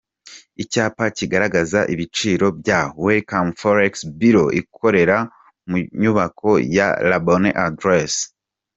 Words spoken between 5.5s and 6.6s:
mu nyubako